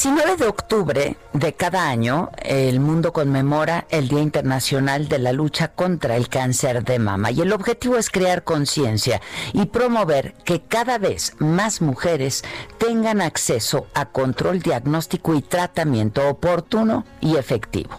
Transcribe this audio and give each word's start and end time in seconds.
19 0.00 0.36
de 0.36 0.46
octubre 0.46 1.16
de 1.32 1.54
cada 1.54 1.88
año, 1.88 2.30
el 2.44 2.78
mundo 2.78 3.12
conmemora 3.12 3.84
el 3.90 4.06
Día 4.06 4.20
Internacional 4.20 5.08
de 5.08 5.18
la 5.18 5.32
Lucha 5.32 5.72
contra 5.72 6.14
el 6.14 6.28
Cáncer 6.28 6.84
de 6.84 7.00
Mama 7.00 7.32
y 7.32 7.40
el 7.40 7.52
objetivo 7.52 7.96
es 7.96 8.08
crear 8.08 8.44
conciencia 8.44 9.20
y 9.52 9.66
promover 9.66 10.34
que 10.44 10.60
cada 10.60 10.98
vez 10.98 11.34
más 11.40 11.80
mujeres 11.80 12.44
tengan 12.78 13.20
acceso 13.20 13.88
a 13.92 14.10
control 14.10 14.60
diagnóstico 14.60 15.34
y 15.34 15.42
tratamiento 15.42 16.28
oportuno 16.28 17.04
y 17.20 17.34
efectivo. 17.34 17.98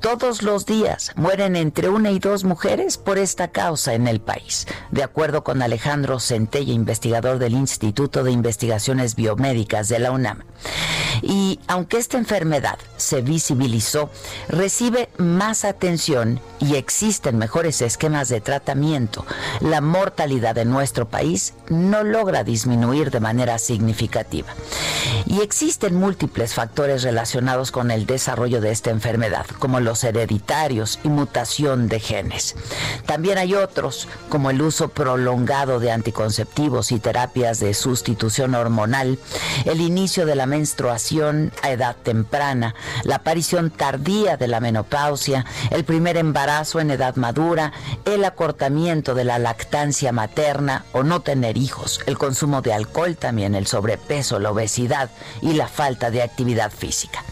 Todos 0.00 0.42
los 0.42 0.64
días 0.64 1.12
mueren 1.16 1.56
entre 1.56 1.88
una 1.88 2.12
y 2.12 2.20
dos 2.20 2.44
mujeres 2.44 2.96
por 2.98 3.18
esta 3.18 3.48
causa 3.48 3.94
en 3.94 4.06
el 4.06 4.20
país, 4.20 4.68
de 4.92 5.02
acuerdo 5.02 5.42
con 5.42 5.60
Alejandro 5.60 6.20
Centella, 6.20 6.72
investigador 6.72 7.38
del 7.38 7.54
Instituto 7.54 8.22
de 8.22 8.30
Investigaciones 8.30 9.16
Biomédicas 9.16 9.88
de 9.88 9.98
la 9.98 10.12
UNAM. 10.12 10.44
Y 11.22 11.58
aunque 11.66 11.96
esta 11.96 12.16
enfermedad 12.16 12.78
se 12.96 13.22
visibilizó, 13.22 14.10
recibe 14.48 15.08
más 15.16 15.64
atención 15.64 16.40
y 16.60 16.76
existen 16.76 17.38
mejores 17.38 17.82
esquemas 17.82 18.28
de 18.28 18.40
tratamiento, 18.40 19.26
la 19.60 19.80
mortalidad 19.80 20.58
en 20.58 20.70
nuestro 20.70 21.08
país 21.08 21.54
no 21.68 22.04
logra 22.04 22.44
disminuir 22.44 23.10
de 23.10 23.20
manera 23.20 23.58
significativa. 23.58 24.48
Y 25.26 25.40
existen 25.40 25.96
múltiples 25.96 26.54
factores 26.54 27.02
relacionados 27.02 27.72
con 27.72 27.90
el 27.90 28.06
desarrollo 28.06 28.60
de 28.60 28.70
esta 28.70 28.90
enfermedad, 28.90 29.46
como 29.58 29.80
los 29.80 29.87
hereditarios 30.04 30.98
y 31.02 31.08
mutación 31.08 31.88
de 31.88 32.00
genes. 32.00 32.54
También 33.06 33.38
hay 33.38 33.54
otros, 33.54 34.08
como 34.28 34.50
el 34.50 34.60
uso 34.60 34.88
prolongado 34.88 35.80
de 35.80 35.90
anticonceptivos 35.90 36.92
y 36.92 37.00
terapias 37.00 37.60
de 37.60 37.74
sustitución 37.74 38.54
hormonal, 38.54 39.18
el 39.64 39.80
inicio 39.80 40.26
de 40.26 40.34
la 40.34 40.46
menstruación 40.46 41.52
a 41.62 41.70
edad 41.70 41.96
temprana, 41.96 42.74
la 43.04 43.16
aparición 43.16 43.70
tardía 43.70 44.36
de 44.36 44.48
la 44.48 44.60
menopausia, 44.60 45.44
el 45.70 45.84
primer 45.84 46.16
embarazo 46.16 46.80
en 46.80 46.90
edad 46.90 47.16
madura, 47.16 47.72
el 48.04 48.24
acortamiento 48.24 49.14
de 49.14 49.24
la 49.24 49.38
lactancia 49.38 50.12
materna 50.12 50.84
o 50.92 51.02
no 51.02 51.20
tener 51.20 51.56
hijos, 51.56 52.00
el 52.06 52.18
consumo 52.18 52.62
de 52.62 52.72
alcohol 52.72 53.16
también, 53.16 53.54
el 53.54 53.66
sobrepeso, 53.66 54.38
la 54.38 54.50
obesidad 54.50 55.10
y 55.40 55.54
la 55.54 55.68
falta 55.68 56.10
de 56.10 56.22
actividad 56.22 56.70
física. 56.70 57.24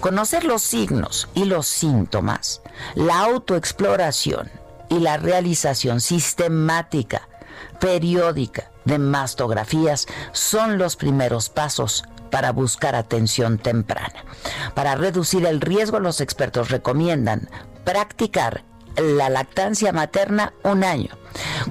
Conocer 0.00 0.44
los 0.44 0.62
signos 0.62 1.28
y 1.34 1.44
los 1.44 1.66
síntomas, 1.90 2.62
la 2.94 3.20
autoexploración 3.20 4.50
y 4.88 5.00
la 5.00 5.16
realización 5.16 6.00
sistemática, 6.00 7.28
periódica 7.80 8.70
de 8.84 8.98
mastografías 8.98 10.06
son 10.32 10.78
los 10.78 10.96
primeros 10.96 11.48
pasos 11.48 12.04
para 12.30 12.52
buscar 12.52 12.94
atención 12.94 13.58
temprana. 13.58 14.24
Para 14.74 14.94
reducir 14.94 15.46
el 15.46 15.60
riesgo, 15.60 15.98
los 15.98 16.20
expertos 16.20 16.70
recomiendan 16.70 17.48
practicar 17.84 18.62
la 18.96 19.28
lactancia 19.28 19.92
materna 19.92 20.52
un 20.62 20.84
año, 20.84 21.10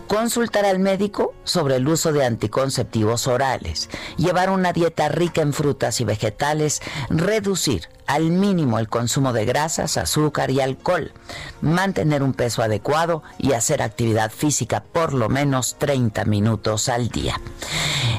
consultar 0.07 0.65
al 0.65 0.79
médico 0.79 1.33
sobre 1.43 1.75
el 1.75 1.87
uso 1.87 2.11
de 2.11 2.25
anticonceptivos 2.25 3.27
orales, 3.27 3.89
llevar 4.17 4.49
una 4.49 4.73
dieta 4.73 5.09
rica 5.09 5.41
en 5.41 5.53
frutas 5.53 6.01
y 6.01 6.05
vegetales, 6.05 6.81
reducir 7.09 7.87
al 8.07 8.31
mínimo 8.31 8.79
el 8.79 8.89
consumo 8.89 9.33
de 9.33 9.45
grasas, 9.45 9.97
azúcar 9.97 10.49
y 10.51 10.61
alcohol, 10.61 11.13
mantener 11.61 12.23
un 12.23 12.33
peso 12.33 12.63
adecuado 12.63 13.23
y 13.37 13.53
hacer 13.53 13.81
actividad 13.81 14.31
física 14.31 14.83
por 14.83 15.13
lo 15.13 15.29
menos 15.29 15.75
30 15.77 16.25
minutos 16.25 16.89
al 16.89 17.09
día. 17.09 17.39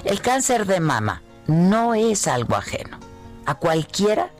El 0.04 0.20
cáncer 0.20 0.66
de 0.66 0.80
mama 0.80 1.22
no 1.46 1.94
es 1.94 2.28
algo 2.28 2.54
ajeno. 2.54 2.98
A 3.46 3.56
cualquiera 3.56 4.30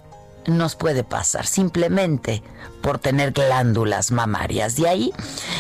nos 0.47 0.77
puede 0.77 1.05
pasar 1.05 1.47
simplemente 1.47 2.43
por 2.83 2.99
tener 2.99 3.33
glándulas 3.33 4.11
mamarias. 4.11 4.77
De 4.77 4.89
ahí 4.89 5.13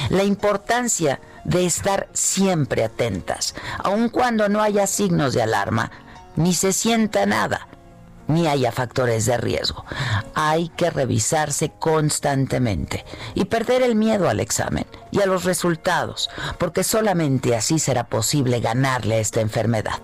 la 0.08 0.24
importancia 0.24 1.20
de 1.44 1.66
estar 1.66 2.08
siempre 2.12 2.84
atentas, 2.84 3.54
aun 3.78 4.08
cuando 4.08 4.48
no 4.48 4.62
haya 4.62 4.86
signos 4.86 5.34
de 5.34 5.42
alarma, 5.42 5.90
ni 6.36 6.54
se 6.54 6.72
sienta 6.72 7.26
nada, 7.26 7.68
ni 8.28 8.46
haya 8.46 8.72
factores 8.72 9.26
de 9.26 9.36
riesgo. 9.36 9.84
Hay 10.34 10.68
que 10.70 10.90
revisarse 10.90 11.72
constantemente 11.78 13.04
y 13.34 13.44
perder 13.46 13.82
el 13.82 13.94
miedo 13.94 14.28
al 14.28 14.40
examen 14.40 14.86
y 15.10 15.20
a 15.20 15.26
los 15.26 15.44
resultados, 15.44 16.30
porque 16.58 16.84
solamente 16.84 17.56
así 17.56 17.78
será 17.78 18.04
posible 18.04 18.60
ganarle 18.60 19.16
a 19.16 19.20
esta 19.20 19.40
enfermedad. 19.40 20.00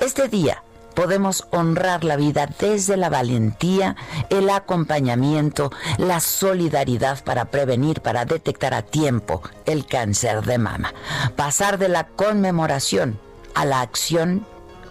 Este 0.00 0.28
día 0.28 0.62
podemos 0.96 1.46
honrar 1.50 2.02
la 2.02 2.16
vida 2.16 2.48
desde 2.58 2.96
la 2.96 3.10
valentía, 3.10 3.94
el 4.30 4.48
acompañamiento, 4.48 5.70
la 5.98 6.20
solidaridad 6.20 7.22
para 7.22 7.44
prevenir, 7.44 8.00
para 8.00 8.24
detectar 8.24 8.72
a 8.74 8.82
tiempo 8.82 9.42
el 9.66 9.86
cáncer 9.86 10.42
de 10.42 10.58
mama. 10.58 10.94
Pasar 11.36 11.78
de 11.78 11.88
la 11.88 12.04
conmemoración 12.08 13.20
a 13.54 13.66
la 13.66 13.82
acción 13.82 14.46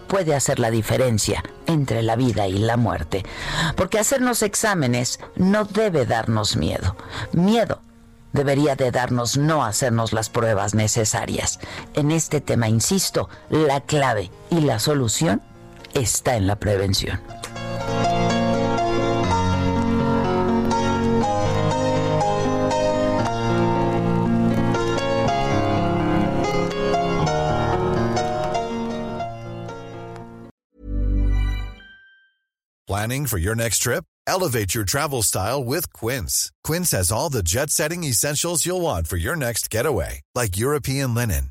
puede 0.06 0.36
hacer 0.36 0.60
la 0.60 0.70
diferencia 0.70 1.42
entre 1.66 2.02
la 2.02 2.14
vida 2.14 2.46
y 2.46 2.58
la 2.58 2.76
muerte. 2.76 3.24
Porque 3.76 3.98
hacernos 3.98 4.42
exámenes 4.42 5.18
no 5.34 5.64
debe 5.64 6.06
darnos 6.06 6.56
miedo. 6.56 6.96
Miedo 7.32 7.80
debería 8.32 8.76
de 8.76 8.92
darnos 8.92 9.36
no 9.36 9.64
hacernos 9.64 10.12
las 10.12 10.28
pruebas 10.28 10.74
necesarias. 10.74 11.58
En 11.94 12.12
este 12.12 12.40
tema, 12.40 12.68
insisto, 12.68 13.28
la 13.50 13.80
clave 13.80 14.30
y 14.50 14.60
la 14.60 14.78
solución 14.78 15.42
está 15.96 16.36
en 16.36 16.46
la 16.46 16.56
prevención. 16.56 17.18
Planning 32.86 33.26
for 33.26 33.38
your 33.38 33.56
next 33.56 33.78
trip? 33.78 34.04
Elevate 34.28 34.74
your 34.74 34.84
travel 34.84 35.22
style 35.22 35.62
with 35.62 35.92
Quince. 35.92 36.50
Quince 36.62 36.92
has 36.92 37.10
all 37.10 37.28
the 37.28 37.42
jet 37.42 37.70
setting 37.70 38.04
essentials 38.04 38.64
you'll 38.64 38.80
want 38.80 39.06
for 39.08 39.16
your 39.16 39.36
next 39.36 39.70
getaway, 39.70 40.20
like 40.34 40.56
European 40.56 41.12
linen, 41.12 41.50